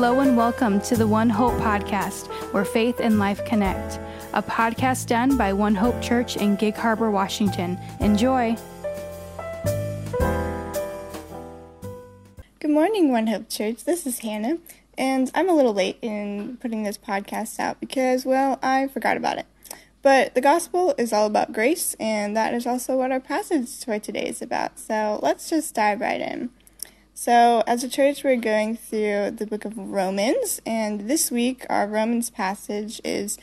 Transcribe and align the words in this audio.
Hello 0.00 0.20
and 0.20 0.34
welcome 0.34 0.80
to 0.80 0.96
the 0.96 1.06
One 1.06 1.28
Hope 1.28 1.52
podcast, 1.60 2.28
where 2.54 2.64
faith 2.64 3.00
and 3.00 3.18
life 3.18 3.44
connect. 3.44 4.00
A 4.32 4.42
podcast 4.42 5.08
done 5.08 5.36
by 5.36 5.52
One 5.52 5.74
Hope 5.74 6.00
Church 6.00 6.38
in 6.38 6.56
Gig 6.56 6.74
Harbor, 6.74 7.10
Washington. 7.10 7.78
Enjoy. 8.00 8.56
Good 12.60 12.70
morning, 12.70 13.12
One 13.12 13.26
Hope 13.26 13.50
Church. 13.50 13.84
This 13.84 14.06
is 14.06 14.20
Hannah, 14.20 14.56
and 14.96 15.30
I'm 15.34 15.50
a 15.50 15.54
little 15.54 15.74
late 15.74 15.98
in 16.00 16.56
putting 16.62 16.82
this 16.82 16.96
podcast 16.96 17.60
out 17.60 17.78
because, 17.78 18.24
well, 18.24 18.58
I 18.62 18.88
forgot 18.88 19.18
about 19.18 19.36
it. 19.36 19.44
But 20.00 20.34
the 20.34 20.40
gospel 20.40 20.94
is 20.96 21.12
all 21.12 21.26
about 21.26 21.52
grace, 21.52 21.94
and 22.00 22.34
that 22.38 22.54
is 22.54 22.66
also 22.66 22.96
what 22.96 23.12
our 23.12 23.20
passage 23.20 23.84
for 23.84 23.98
today 23.98 24.28
is 24.28 24.40
about. 24.40 24.78
So 24.78 25.20
let's 25.22 25.50
just 25.50 25.74
dive 25.74 26.00
right 26.00 26.22
in. 26.22 26.48
So, 27.22 27.62
as 27.66 27.84
a 27.84 27.88
church, 27.90 28.24
we're 28.24 28.36
going 28.36 28.78
through 28.78 29.32
the 29.32 29.46
book 29.46 29.66
of 29.66 29.76
Romans, 29.76 30.58
and 30.64 31.02
this 31.02 31.30
week 31.30 31.66
our 31.68 31.86
Romans 31.86 32.30
passage 32.30 32.98
is 33.04 33.36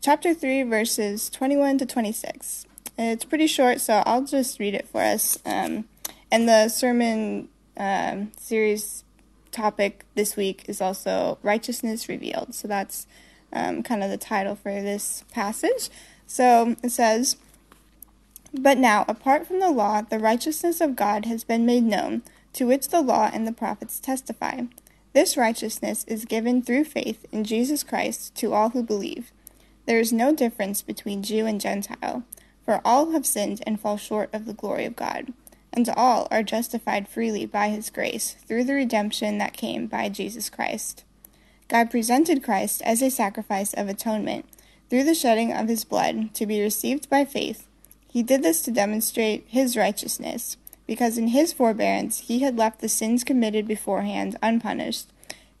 chapter 0.00 0.34
3, 0.34 0.64
verses 0.64 1.30
21 1.30 1.78
to 1.78 1.86
26. 1.86 2.66
It's 2.98 3.24
pretty 3.24 3.46
short, 3.46 3.80
so 3.80 4.02
I'll 4.04 4.24
just 4.24 4.58
read 4.58 4.74
it 4.74 4.88
for 4.88 5.00
us. 5.00 5.38
Um, 5.46 5.84
and 6.32 6.48
the 6.48 6.68
sermon 6.70 7.48
um, 7.76 8.32
series 8.36 9.04
topic 9.52 10.04
this 10.16 10.34
week 10.34 10.64
is 10.66 10.80
also 10.80 11.38
Righteousness 11.44 12.08
Revealed. 12.08 12.52
So, 12.56 12.66
that's 12.66 13.06
um, 13.52 13.84
kind 13.84 14.02
of 14.02 14.10
the 14.10 14.18
title 14.18 14.56
for 14.56 14.72
this 14.72 15.22
passage. 15.30 15.88
So, 16.26 16.74
it 16.82 16.90
says, 16.90 17.36
But 18.52 18.76
now, 18.76 19.04
apart 19.06 19.46
from 19.46 19.60
the 19.60 19.70
law, 19.70 20.02
the 20.02 20.18
righteousness 20.18 20.80
of 20.80 20.96
God 20.96 21.26
has 21.26 21.44
been 21.44 21.64
made 21.64 21.84
known 21.84 22.22
to 22.52 22.66
which 22.66 22.88
the 22.88 23.02
law 23.02 23.30
and 23.32 23.46
the 23.46 23.52
prophets 23.52 24.00
testify. 24.00 24.62
This 25.12 25.36
righteousness 25.36 26.04
is 26.06 26.24
given 26.24 26.62
through 26.62 26.84
faith 26.84 27.26
in 27.32 27.44
Jesus 27.44 27.82
Christ 27.82 28.34
to 28.36 28.52
all 28.52 28.70
who 28.70 28.82
believe. 28.82 29.32
There 29.86 29.98
is 29.98 30.12
no 30.12 30.34
difference 30.34 30.82
between 30.82 31.22
Jew 31.22 31.46
and 31.46 31.60
Gentile, 31.60 32.24
for 32.64 32.80
all 32.84 33.10
have 33.10 33.26
sinned 33.26 33.62
and 33.66 33.80
fall 33.80 33.96
short 33.96 34.32
of 34.32 34.46
the 34.46 34.52
glory 34.52 34.84
of 34.84 34.94
God, 34.94 35.32
and 35.72 35.88
all 35.96 36.28
are 36.30 36.42
justified 36.42 37.08
freely 37.08 37.46
by 37.46 37.68
his 37.70 37.90
grace 37.90 38.36
through 38.46 38.64
the 38.64 38.74
redemption 38.74 39.38
that 39.38 39.52
came 39.52 39.86
by 39.86 40.08
Jesus 40.08 40.48
Christ. 40.48 41.04
God 41.66 41.90
presented 41.90 42.44
Christ 42.44 42.82
as 42.82 43.02
a 43.02 43.10
sacrifice 43.10 43.72
of 43.74 43.88
atonement 43.88 44.44
through 44.88 45.04
the 45.04 45.14
shedding 45.14 45.52
of 45.52 45.68
his 45.68 45.84
blood 45.84 46.34
to 46.34 46.46
be 46.46 46.60
received 46.60 47.08
by 47.08 47.24
faith. 47.24 47.66
He 48.12 48.22
did 48.22 48.42
this 48.42 48.60
to 48.62 48.72
demonstrate 48.72 49.44
his 49.48 49.76
righteousness 49.76 50.56
because 50.90 51.16
in 51.16 51.28
his 51.28 51.52
forbearance 51.52 52.18
he 52.18 52.40
had 52.40 52.58
left 52.58 52.80
the 52.80 52.88
sins 52.88 53.22
committed 53.22 53.68
beforehand 53.68 54.36
unpunished. 54.42 55.06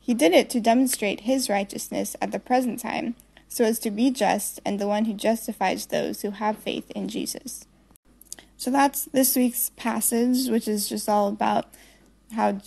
He 0.00 0.12
did 0.12 0.32
it 0.32 0.50
to 0.50 0.60
demonstrate 0.60 1.20
his 1.20 1.48
righteousness 1.48 2.16
at 2.20 2.32
the 2.32 2.40
present 2.40 2.80
time, 2.80 3.14
so 3.46 3.62
as 3.62 3.78
to 3.78 3.92
be 3.92 4.10
just 4.10 4.58
and 4.64 4.80
the 4.80 4.88
one 4.88 5.04
who 5.04 5.14
justifies 5.14 5.86
those 5.86 6.22
who 6.22 6.32
have 6.32 6.58
faith 6.58 6.90
in 6.96 7.06
Jesus. 7.06 7.64
So 8.56 8.72
that's 8.72 9.04
this 9.04 9.36
week's 9.36 9.70
passage, 9.76 10.48
which 10.48 10.66
is 10.66 10.88
just 10.88 11.08
all 11.08 11.28
about 11.28 11.66
how 12.32 12.58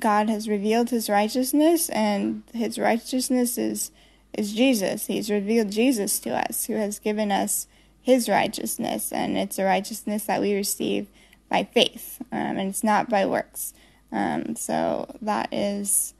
God 0.00 0.28
has 0.28 0.48
revealed 0.48 0.90
his 0.90 1.08
righteousness, 1.08 1.88
and 1.90 2.42
his 2.52 2.76
righteousness 2.76 3.56
is, 3.56 3.92
is 4.36 4.52
Jesus. 4.52 5.06
He's 5.06 5.30
revealed 5.30 5.70
Jesus 5.70 6.18
to 6.18 6.30
us, 6.30 6.64
who 6.64 6.72
has 6.72 6.98
given 6.98 7.30
us 7.30 7.68
his 8.02 8.28
righteousness, 8.28 9.12
and 9.12 9.38
it's 9.38 9.60
a 9.60 9.64
righteousness 9.64 10.24
that 10.24 10.40
we 10.40 10.56
receive 10.56 11.06
by 11.50 11.64
faith, 11.64 12.22
um, 12.32 12.56
and 12.56 12.70
it's 12.70 12.84
not 12.84 13.10
by 13.10 13.26
works. 13.26 13.74
Um, 14.12 14.56
so 14.56 15.14
that 15.20 15.52
is 15.52 16.14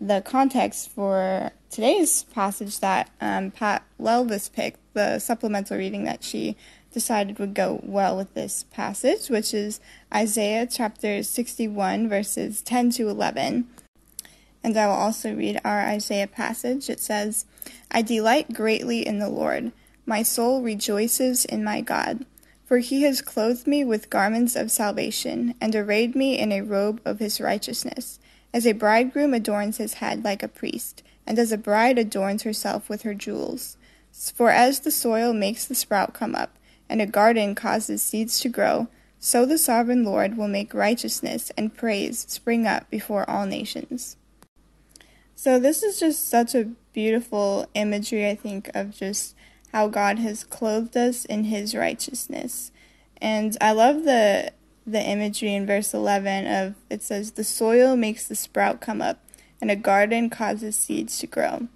the 0.00 0.22
context 0.22 0.90
for 0.90 1.50
today's 1.70 2.22
passage 2.24 2.80
that 2.80 3.10
um, 3.20 3.50
Pat 3.50 3.82
Lelvis 3.98 4.50
picked, 4.50 4.78
the 4.94 5.18
supplemental 5.18 5.76
reading 5.76 6.04
that 6.04 6.24
she 6.24 6.56
decided 6.92 7.38
would 7.38 7.52
go 7.52 7.80
well 7.82 8.16
with 8.16 8.32
this 8.34 8.64
passage, 8.70 9.28
which 9.28 9.52
is 9.52 9.80
Isaiah 10.14 10.66
chapter 10.66 11.22
61, 11.22 12.08
verses 12.08 12.62
10 12.62 12.90
to 12.92 13.08
11. 13.08 13.68
And 14.64 14.76
I 14.76 14.86
will 14.86 14.94
also 14.94 15.34
read 15.34 15.60
our 15.64 15.80
Isaiah 15.80 16.26
passage. 16.26 16.88
It 16.88 17.00
says, 17.00 17.44
I 17.90 18.02
delight 18.02 18.54
greatly 18.54 19.06
in 19.06 19.18
the 19.18 19.28
Lord. 19.28 19.72
My 20.06 20.22
soul 20.22 20.62
rejoices 20.62 21.44
in 21.44 21.62
my 21.62 21.80
God. 21.80 22.24
For 22.66 22.78
he 22.78 23.02
has 23.04 23.22
clothed 23.22 23.68
me 23.68 23.84
with 23.84 24.10
garments 24.10 24.56
of 24.56 24.72
salvation, 24.72 25.54
and 25.60 25.74
arrayed 25.74 26.16
me 26.16 26.36
in 26.36 26.50
a 26.50 26.62
robe 26.62 27.00
of 27.04 27.20
his 27.20 27.40
righteousness, 27.40 28.18
as 28.52 28.66
a 28.66 28.72
bridegroom 28.72 29.32
adorns 29.32 29.76
his 29.76 29.94
head 29.94 30.24
like 30.24 30.42
a 30.42 30.48
priest, 30.48 31.04
and 31.24 31.38
as 31.38 31.52
a 31.52 31.58
bride 31.58 31.96
adorns 31.96 32.42
herself 32.42 32.88
with 32.88 33.02
her 33.02 33.14
jewels. 33.14 33.76
For 34.34 34.50
as 34.50 34.80
the 34.80 34.90
soil 34.90 35.32
makes 35.32 35.64
the 35.64 35.76
sprout 35.76 36.12
come 36.12 36.34
up, 36.34 36.58
and 36.88 37.00
a 37.00 37.06
garden 37.06 37.54
causes 37.54 38.02
seeds 38.02 38.40
to 38.40 38.48
grow, 38.48 38.88
so 39.20 39.46
the 39.46 39.58
sovereign 39.58 40.02
Lord 40.04 40.36
will 40.36 40.48
make 40.48 40.74
righteousness 40.74 41.52
and 41.56 41.74
praise 41.74 42.26
spring 42.28 42.66
up 42.66 42.90
before 42.90 43.28
all 43.30 43.46
nations. 43.46 44.16
So, 45.36 45.60
this 45.60 45.84
is 45.84 46.00
just 46.00 46.28
such 46.28 46.54
a 46.54 46.70
beautiful 46.92 47.66
imagery, 47.74 48.28
I 48.28 48.34
think, 48.34 48.70
of 48.74 48.90
just 48.90 49.36
how 49.72 49.88
God 49.88 50.18
has 50.18 50.44
clothed 50.44 50.96
us 50.96 51.24
in 51.24 51.44
his 51.44 51.74
righteousness. 51.74 52.70
And 53.20 53.56
I 53.60 53.72
love 53.72 54.04
the 54.04 54.52
the 54.88 55.02
imagery 55.02 55.52
in 55.52 55.66
verse 55.66 55.92
11 55.92 56.46
of 56.46 56.74
it 56.88 57.02
says 57.02 57.32
the 57.32 57.42
soil 57.42 57.96
makes 57.96 58.28
the 58.28 58.36
sprout 58.36 58.80
come 58.80 59.02
up 59.02 59.18
and 59.60 59.68
a 59.68 59.76
garden 59.76 60.30
causes 60.30 60.76
seeds 60.76 61.18
to 61.18 61.26
grow. 61.26 61.66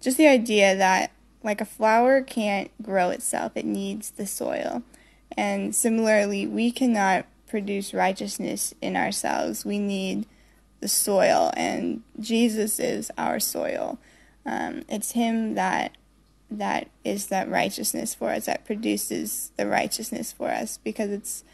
Just 0.00 0.16
the 0.16 0.28
idea 0.28 0.76
that 0.76 1.10
like 1.42 1.60
a 1.60 1.64
flower 1.64 2.22
can't 2.22 2.70
grow 2.82 3.10
itself, 3.10 3.52
it 3.56 3.64
needs 3.64 4.10
the 4.12 4.26
soil. 4.26 4.82
And 5.36 5.74
similarly, 5.74 6.46
we 6.46 6.70
cannot 6.70 7.26
produce 7.46 7.94
righteousness 7.94 8.74
in 8.80 8.96
ourselves. 8.96 9.64
We 9.64 9.78
need 9.78 10.26
the 10.80 10.88
soil, 10.88 11.52
and 11.56 12.02
Jesus 12.18 12.78
is 12.78 13.10
our 13.16 13.40
soil. 13.40 13.98
Um, 14.46 14.82
it's 14.88 15.12
Him 15.12 15.54
that 15.54 15.96
that 16.50 16.88
is 17.04 17.26
that 17.26 17.48
righteousness 17.48 18.14
for 18.14 18.30
us 18.30 18.46
that 18.46 18.64
produces 18.64 19.52
the 19.56 19.66
righteousness 19.66 20.32
for 20.32 20.48
us 20.48 20.78
because 20.82 21.10
it's 21.10 21.44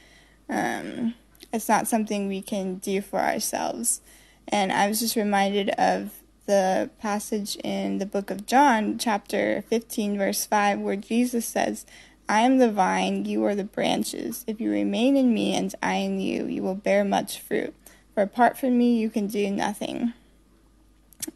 um, 0.48 1.14
it's 1.52 1.68
not 1.68 1.88
something 1.88 2.28
we 2.28 2.40
can 2.40 2.76
do 2.76 3.00
for 3.00 3.20
ourselves. 3.20 4.00
And 4.48 4.72
i 4.72 4.88
was 4.88 5.00
just 5.00 5.16
reminded 5.16 5.70
of 5.70 6.22
the 6.46 6.88
passage 7.00 7.56
in 7.64 7.98
the 7.98 8.06
book 8.06 8.30
of 8.30 8.46
john 8.46 8.96
chapter 8.96 9.64
15 9.68 10.16
verse 10.16 10.46
5 10.46 10.78
where 10.78 10.94
jesus 10.94 11.44
says 11.44 11.84
i 12.28 12.42
am 12.42 12.58
the 12.58 12.70
vine 12.70 13.24
you 13.24 13.44
are 13.44 13.56
the 13.56 13.64
branches. 13.64 14.44
If 14.46 14.60
you 14.60 14.70
remain 14.70 15.16
in 15.16 15.34
me 15.34 15.54
and 15.54 15.74
i 15.82 15.94
in 15.96 16.20
you 16.20 16.46
you 16.46 16.62
will 16.62 16.76
bear 16.76 17.04
much 17.04 17.40
fruit. 17.40 17.74
For 18.14 18.22
apart 18.22 18.56
from 18.56 18.78
me 18.78 18.96
you 18.96 19.10
can 19.10 19.26
do 19.26 19.50
nothing. 19.50 20.12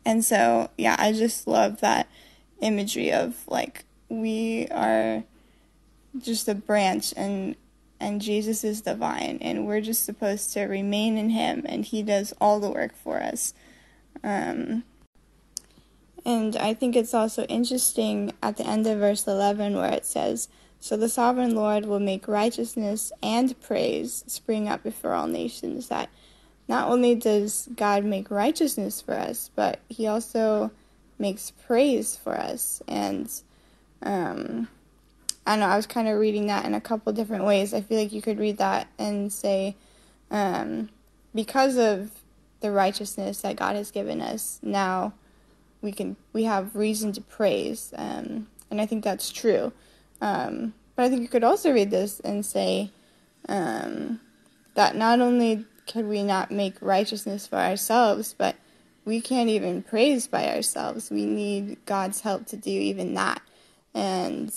And 0.04 0.24
so 0.24 0.70
yeah 0.78 0.94
i 0.98 1.12
just 1.12 1.48
love 1.48 1.80
that 1.80 2.06
imagery 2.60 3.12
of 3.12 3.36
like 3.48 3.84
we 4.08 4.66
are 4.68 5.24
just 6.18 6.48
a 6.48 6.54
branch 6.54 7.14
and 7.16 7.56
and 8.00 8.20
Jesus 8.20 8.64
is 8.64 8.82
the 8.82 8.94
vine 8.94 9.38
and 9.42 9.66
we're 9.66 9.82
just 9.82 10.04
supposed 10.04 10.52
to 10.54 10.62
remain 10.62 11.18
in 11.18 11.30
him 11.30 11.62
and 11.66 11.84
he 11.84 12.02
does 12.02 12.32
all 12.40 12.58
the 12.58 12.70
work 12.70 12.96
for 12.96 13.20
us. 13.20 13.52
Um, 14.24 14.84
and 16.24 16.56
I 16.56 16.74
think 16.74 16.96
it's 16.96 17.14
also 17.14 17.44
interesting 17.44 18.32
at 18.42 18.56
the 18.56 18.66
end 18.66 18.86
of 18.86 18.98
verse 18.98 19.26
11 19.26 19.76
where 19.76 19.92
it 19.92 20.06
says, 20.06 20.48
So 20.78 20.96
the 20.96 21.08
sovereign 21.08 21.54
Lord 21.54 21.84
will 21.84 22.00
make 22.00 22.26
righteousness 22.26 23.12
and 23.22 23.58
praise 23.60 24.24
spring 24.26 24.66
up 24.66 24.82
before 24.82 25.12
all 25.12 25.26
nations. 25.26 25.88
That 25.88 26.08
not 26.68 26.88
only 26.88 27.14
does 27.14 27.68
God 27.74 28.04
make 28.04 28.30
righteousness 28.30 29.00
for 29.00 29.14
us, 29.14 29.50
but 29.54 29.80
he 29.88 30.06
also 30.06 30.70
makes 31.20 31.50
praise 31.50 32.16
for 32.16 32.34
us. 32.34 32.82
And 32.88 33.30
um, 34.02 34.68
I 35.46 35.52
don't 35.52 35.60
know, 35.60 35.66
I 35.66 35.76
was 35.76 35.86
kind 35.86 36.08
of 36.08 36.18
reading 36.18 36.46
that 36.46 36.64
in 36.64 36.74
a 36.74 36.80
couple 36.80 37.12
different 37.12 37.44
ways. 37.44 37.74
I 37.74 37.80
feel 37.80 37.98
like 37.98 38.12
you 38.12 38.22
could 38.22 38.38
read 38.38 38.58
that 38.58 38.88
and 38.98 39.32
say, 39.32 39.76
um, 40.30 40.88
because 41.34 41.76
of 41.76 42.10
the 42.60 42.70
righteousness 42.70 43.40
that 43.42 43.56
God 43.56 43.76
has 43.76 43.90
given 43.90 44.20
us, 44.20 44.58
now 44.62 45.14
we 45.82 45.92
can 45.92 46.16
we 46.32 46.44
have 46.44 46.76
reason 46.76 47.12
to 47.12 47.20
praise, 47.20 47.92
um, 47.96 48.48
and 48.70 48.80
I 48.80 48.86
think 48.86 49.02
that's 49.02 49.30
true. 49.30 49.72
Um, 50.20 50.74
but 50.94 51.04
I 51.04 51.08
think 51.08 51.22
you 51.22 51.28
could 51.28 51.44
also 51.44 51.72
read 51.72 51.90
this 51.90 52.20
and 52.20 52.44
say 52.44 52.90
um, 53.48 54.20
that 54.74 54.94
not 54.94 55.20
only 55.20 55.64
could 55.90 56.06
we 56.06 56.22
not 56.22 56.50
make 56.50 56.74
righteousness 56.80 57.46
for 57.46 57.56
ourselves, 57.56 58.34
but 58.36 58.56
we 59.04 59.20
can't 59.20 59.48
even 59.48 59.82
praise 59.82 60.26
by 60.26 60.48
ourselves. 60.54 61.10
We 61.10 61.26
need 61.26 61.84
God's 61.86 62.20
help 62.20 62.46
to 62.46 62.56
do 62.56 62.70
even 62.70 63.14
that. 63.14 63.42
And 63.94 64.54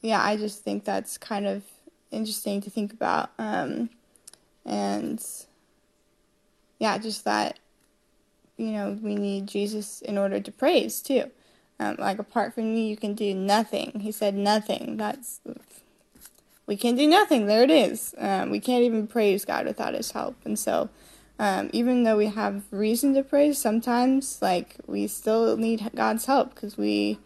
yeah, 0.00 0.22
I 0.22 0.36
just 0.36 0.62
think 0.62 0.84
that's 0.84 1.18
kind 1.18 1.46
of 1.46 1.62
interesting 2.10 2.60
to 2.62 2.70
think 2.70 2.92
about. 2.92 3.30
Um, 3.38 3.90
and 4.64 5.24
yeah, 6.78 6.98
just 6.98 7.24
that 7.24 7.58
you 8.56 8.72
know, 8.72 8.98
we 9.02 9.14
need 9.14 9.46
Jesus 9.46 10.02
in 10.02 10.18
order 10.18 10.40
to 10.40 10.52
praise 10.52 11.00
too. 11.00 11.30
Um, 11.80 11.96
like 11.98 12.18
apart 12.18 12.54
from 12.54 12.72
me, 12.72 12.88
you 12.88 12.96
can 12.96 13.14
do 13.14 13.34
nothing. 13.34 14.00
He 14.00 14.12
said 14.12 14.34
nothing. 14.34 14.96
That's 14.96 15.40
we 16.66 16.76
can 16.76 16.94
do 16.94 17.08
nothing. 17.08 17.46
There 17.46 17.64
it 17.64 17.70
is. 17.70 18.14
Um, 18.18 18.50
we 18.50 18.60
can't 18.60 18.84
even 18.84 19.06
praise 19.06 19.44
God 19.44 19.66
without 19.66 19.94
His 19.94 20.12
help. 20.12 20.36
And 20.44 20.58
so, 20.58 20.90
um, 21.38 21.70
even 21.72 22.04
though 22.04 22.16
we 22.16 22.26
have 22.26 22.64
reason 22.70 23.14
to 23.14 23.22
praise, 23.22 23.58
sometimes 23.58 24.40
like 24.40 24.76
we 24.86 25.06
still 25.06 25.56
need 25.56 25.90
God's 25.94 26.26
help 26.26 26.54
because 26.54 26.76
we 26.76 27.18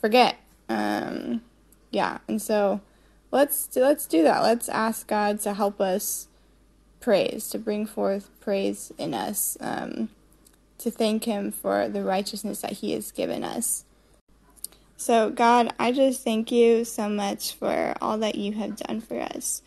forget. 0.00 0.36
Um, 0.68 1.42
yeah, 1.90 2.18
and 2.28 2.40
so 2.40 2.80
let's 3.30 3.68
let's 3.76 4.06
do 4.06 4.22
that. 4.22 4.42
Let's 4.42 4.68
ask 4.68 5.06
God 5.06 5.40
to 5.40 5.54
help 5.54 5.80
us 5.80 6.28
praise, 7.00 7.48
to 7.50 7.58
bring 7.58 7.86
forth 7.86 8.30
praise 8.40 8.92
in 8.98 9.14
us, 9.14 9.56
um, 9.60 10.08
to 10.78 10.90
thank 10.90 11.24
Him 11.24 11.52
for 11.52 11.88
the 11.88 12.02
righteousness 12.02 12.60
that 12.62 12.72
He 12.72 12.92
has 12.92 13.12
given 13.12 13.44
us. 13.44 13.84
So, 14.96 15.28
God, 15.28 15.74
I 15.78 15.92
just 15.92 16.22
thank 16.22 16.50
you 16.50 16.84
so 16.84 17.08
much 17.08 17.54
for 17.54 17.94
all 18.00 18.16
that 18.18 18.36
you 18.36 18.52
have 18.52 18.76
done 18.76 19.00
for 19.00 19.20
us. 19.20 19.60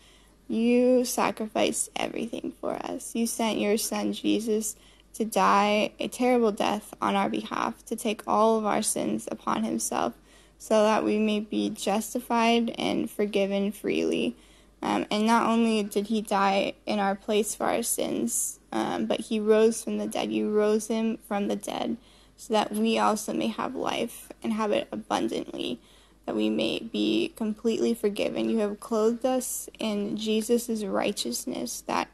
You 0.48 1.04
sacrificed 1.04 1.90
everything 1.94 2.54
for 2.60 2.74
us. 2.74 3.14
You 3.14 3.26
sent 3.26 3.58
your 3.58 3.76
son 3.76 4.14
Jesus 4.14 4.76
to 5.14 5.24
die 5.24 5.92
a 5.98 6.08
terrible 6.08 6.52
death 6.52 6.94
on 7.02 7.16
our 7.16 7.28
behalf, 7.28 7.84
to 7.86 7.96
take 7.96 8.22
all 8.26 8.58
of 8.58 8.64
our 8.64 8.82
sins 8.82 9.28
upon 9.30 9.64
himself, 9.64 10.14
so 10.58 10.82
that 10.84 11.04
we 11.04 11.18
may 11.18 11.40
be 11.40 11.70
justified 11.70 12.74
and 12.78 13.10
forgiven 13.10 13.72
freely. 13.72 14.36
Um, 14.80 15.06
and 15.10 15.26
not 15.26 15.46
only 15.46 15.82
did 15.82 16.06
he 16.06 16.22
die 16.22 16.74
in 16.86 16.98
our 16.98 17.14
place 17.14 17.54
for 17.54 17.66
our 17.66 17.82
sins, 17.82 18.58
um, 18.72 19.06
but 19.06 19.20
he 19.20 19.40
rose 19.40 19.82
from 19.82 19.98
the 19.98 20.06
dead. 20.06 20.32
You 20.32 20.50
rose 20.50 20.86
him 20.86 21.18
from 21.26 21.48
the 21.48 21.56
dead 21.56 21.96
so 22.36 22.54
that 22.54 22.72
we 22.72 22.98
also 22.98 23.32
may 23.32 23.48
have 23.48 23.74
life 23.74 24.30
and 24.42 24.52
have 24.52 24.70
it 24.70 24.88
abundantly, 24.92 25.80
that 26.28 26.36
we 26.36 26.50
may 26.50 26.78
be 26.80 27.32
completely 27.36 27.94
forgiven. 27.94 28.50
You 28.50 28.58
have 28.58 28.80
clothed 28.80 29.24
us 29.24 29.66
in 29.78 30.18
Jesus' 30.18 30.84
righteousness, 30.84 31.80
that 31.86 32.08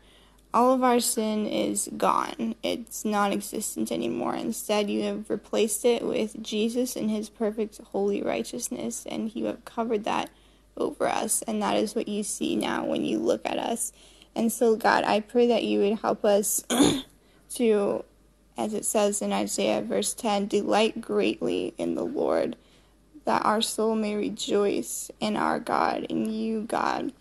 all 0.54 0.72
of 0.72 0.84
our 0.84 1.00
sin 1.00 1.48
is 1.48 1.90
gone. 1.96 2.54
It's 2.62 3.04
non 3.04 3.32
existent 3.32 3.90
anymore. 3.90 4.36
Instead, 4.36 4.88
you 4.88 5.02
have 5.02 5.28
replaced 5.28 5.84
it 5.84 6.06
with 6.06 6.40
Jesus 6.40 6.94
and 6.94 7.10
his 7.10 7.28
perfect 7.28 7.78
holy 7.78 8.22
righteousness, 8.22 9.04
and 9.04 9.34
you 9.34 9.46
have 9.46 9.64
covered 9.64 10.04
that 10.04 10.30
over 10.76 11.08
us. 11.08 11.42
And 11.42 11.60
that 11.60 11.76
is 11.76 11.96
what 11.96 12.06
you 12.06 12.22
see 12.22 12.54
now 12.54 12.84
when 12.84 13.04
you 13.04 13.18
look 13.18 13.44
at 13.44 13.58
us. 13.58 13.92
And 14.36 14.52
so, 14.52 14.76
God, 14.76 15.02
I 15.02 15.18
pray 15.18 15.48
that 15.48 15.64
you 15.64 15.80
would 15.80 15.98
help 15.98 16.24
us 16.24 16.62
to 17.56 18.04
as 18.56 18.74
it 18.74 18.84
says 18.84 19.20
in 19.20 19.32
Isaiah 19.32 19.82
verse 19.82 20.14
10 20.14 20.46
delight 20.46 21.00
greatly 21.00 21.74
in 21.76 21.96
the 21.96 22.04
Lord, 22.04 22.54
that 23.24 23.44
our 23.44 23.62
soul 23.62 23.94
may 23.94 24.14
rejoice 24.16 25.10
in 25.20 25.36
our 25.36 25.58
God, 25.58 26.04
in 26.04 26.30
you, 26.30 26.62
God, 26.62 27.12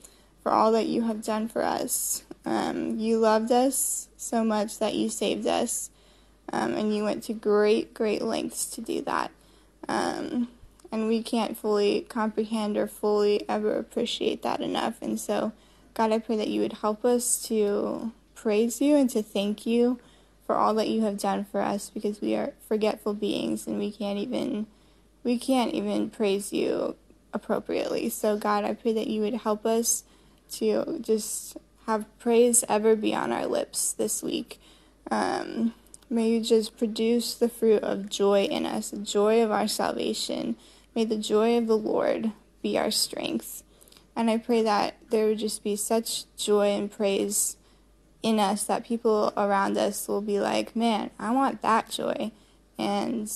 for 0.41 0.51
all 0.51 0.71
that 0.73 0.87
you 0.87 1.03
have 1.03 1.23
done 1.23 1.47
for 1.47 1.63
us. 1.63 2.23
Um, 2.45 2.99
you 2.99 3.17
loved 3.17 3.51
us 3.51 4.09
so 4.17 4.43
much 4.43 4.79
that 4.79 4.95
you 4.95 5.09
saved 5.09 5.47
us, 5.47 5.89
um, 6.51 6.73
and 6.73 6.95
you 6.95 7.03
went 7.03 7.23
to 7.23 7.33
great, 7.33 7.93
great 7.93 8.21
lengths 8.21 8.65
to 8.71 8.81
do 8.81 9.01
that. 9.01 9.31
Um, 9.87 10.49
and 10.91 11.07
we 11.07 11.23
can't 11.23 11.57
fully 11.57 12.01
comprehend 12.01 12.77
or 12.77 12.87
fully 12.87 13.47
ever 13.49 13.77
appreciate 13.77 14.43
that 14.43 14.59
enough. 14.59 15.01
And 15.01 15.19
so, 15.19 15.53
God, 15.93 16.11
I 16.11 16.19
pray 16.19 16.35
that 16.37 16.49
you 16.49 16.61
would 16.61 16.73
help 16.73 17.03
us 17.03 17.41
to 17.47 18.11
praise 18.35 18.81
you 18.81 18.95
and 18.95 19.09
to 19.09 19.23
thank 19.23 19.65
you 19.65 19.99
for 20.45 20.55
all 20.55 20.73
that 20.75 20.89
you 20.89 21.01
have 21.01 21.17
done 21.17 21.45
for 21.45 21.61
us 21.61 21.89
because 21.89 22.21
we 22.21 22.35
are 22.35 22.53
forgetful 22.67 23.13
beings 23.13 23.65
and 23.65 23.79
we 23.79 23.91
can't 23.91 24.19
even 24.19 24.67
we 25.23 25.37
can't 25.37 25.73
even 25.73 26.09
praise 26.09 26.51
you 26.53 26.95
appropriately. 27.33 28.09
So 28.09 28.37
God, 28.37 28.63
I 28.63 28.73
pray 28.73 28.93
that 28.93 29.07
you 29.07 29.21
would 29.21 29.35
help 29.35 29.65
us 29.65 30.03
to 30.53 30.99
just 31.01 31.57
have 31.87 32.05
praise 32.19 32.63
ever 32.69 32.95
be 32.95 33.13
on 33.13 33.31
our 33.31 33.45
lips 33.45 33.93
this 33.93 34.21
week. 34.23 34.59
Um, 35.11 35.73
may 36.09 36.29
you 36.29 36.41
just 36.41 36.77
produce 36.77 37.33
the 37.33 37.49
fruit 37.49 37.83
of 37.83 38.09
joy 38.09 38.43
in 38.43 38.65
us, 38.65 38.91
the 38.91 38.97
joy 38.97 39.43
of 39.43 39.51
our 39.51 39.67
salvation. 39.67 40.55
May 40.95 41.05
the 41.05 41.17
joy 41.17 41.57
of 41.57 41.67
the 41.67 41.77
Lord 41.77 42.31
be 42.61 42.77
our 42.77 42.91
strength. 42.91 43.63
And 44.15 44.29
I 44.29 44.37
pray 44.37 44.61
that 44.61 44.95
there 45.09 45.27
would 45.27 45.39
just 45.39 45.63
be 45.63 45.75
such 45.75 46.25
joy 46.37 46.67
and 46.67 46.91
praise 46.91 47.57
in 48.21 48.39
us 48.39 48.63
that 48.65 48.85
people 48.85 49.33
around 49.35 49.77
us 49.77 50.07
will 50.07 50.21
be 50.21 50.39
like, 50.39 50.75
man, 50.75 51.09
I 51.19 51.31
want 51.31 51.61
that 51.61 51.89
joy. 51.89 52.31
And 52.77 53.31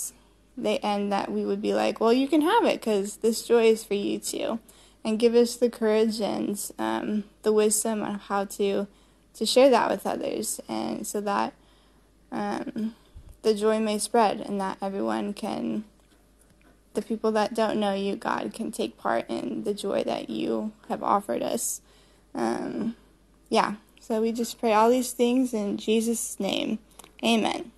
they 0.58 0.80
and 0.80 1.12
that 1.12 1.32
we 1.32 1.46
would 1.46 1.62
be 1.62 1.74
like, 1.74 2.00
well, 2.00 2.14
you 2.14 2.28
can 2.28 2.42
have 2.42 2.66
it 2.66 2.80
because 2.80 3.18
this 3.18 3.44
joy 3.44 3.66
is 3.66 3.84
for 3.84 3.94
you 3.94 4.20
too, 4.20 4.60
and 5.04 5.20
give 5.20 5.36
us 5.36 5.56
the 5.56 5.70
courage 5.70 6.20
and 6.20 6.60
um, 6.80 7.24
the 7.44 7.54
wisdom 7.54 8.02
on 8.02 8.20
how 8.20 8.46
to 8.46 8.88
to 9.36 9.46
share 9.46 9.70
that 9.70 9.90
with 9.90 10.08
others, 10.08 10.60
and 10.68 11.06
so 11.06 11.22
that 11.22 11.54
um, 12.32 12.96
the 13.44 13.54
joy 13.54 13.80
may 13.80 14.00
spread 14.00 14.42
and 14.42 14.60
that 14.60 14.78
everyone 14.82 15.34
can, 15.34 15.84
the 16.96 17.02
people 17.02 17.32
that 17.32 17.54
don't 17.54 17.80
know 17.80 17.94
you, 17.94 18.16
God, 18.16 18.54
can 18.54 18.72
take 18.72 18.98
part 18.98 19.30
in 19.30 19.64
the 19.64 19.74
joy 19.74 20.04
that 20.04 20.30
you 20.30 20.72
have 20.90 21.04
offered 21.04 21.44
us. 21.44 21.82
Um, 22.34 22.96
yeah. 23.50 23.76
So 24.00 24.22
we 24.22 24.32
just 24.32 24.60
pray 24.60 24.74
all 24.74 24.90
these 24.90 25.12
things 25.12 25.54
in 25.54 25.78
Jesus' 25.78 26.40
name. 26.40 26.80
Amen. 27.24 27.72